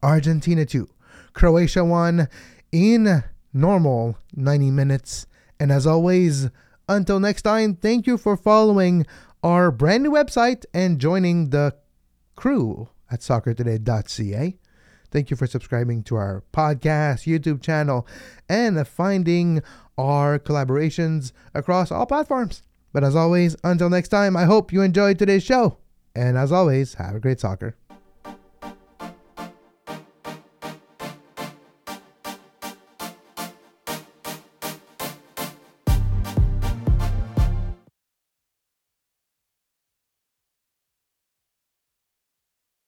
Argentina 0.02 0.66
2, 0.66 0.88
Croatia 1.32 1.84
1 1.84 2.28
in 2.72 3.24
normal 3.52 4.18
90 4.34 4.70
minutes. 4.70 5.26
And 5.60 5.70
as 5.70 5.86
always, 5.86 6.50
until 6.88 7.20
next 7.20 7.42
time, 7.42 7.76
thank 7.76 8.06
you 8.06 8.18
for 8.18 8.36
following 8.36 9.06
our 9.42 9.70
brand 9.70 10.02
new 10.02 10.10
website 10.10 10.64
and 10.72 11.00
joining 11.00 11.50
the 11.50 11.74
crew 12.36 12.88
at 13.10 13.20
soccertoday.ca. 13.20 14.58
Thank 15.10 15.30
you 15.30 15.36
for 15.36 15.46
subscribing 15.46 16.02
to 16.04 16.16
our 16.16 16.42
podcast, 16.52 17.26
YouTube 17.26 17.62
channel, 17.62 18.06
and 18.48 18.86
finding 18.88 19.62
our 19.98 20.38
collaborations 20.38 21.32
across 21.54 21.92
all 21.92 22.06
platforms. 22.06 22.62
But 22.92 23.04
as 23.04 23.14
always, 23.14 23.56
until 23.62 23.90
next 23.90 24.08
time, 24.08 24.36
I 24.36 24.44
hope 24.44 24.72
you 24.72 24.82
enjoyed 24.82 25.18
today's 25.18 25.42
show. 25.42 25.78
And 26.14 26.36
as 26.36 26.52
always, 26.52 26.94
have 26.94 27.14
a 27.14 27.20
great 27.20 27.40
soccer. 27.40 27.76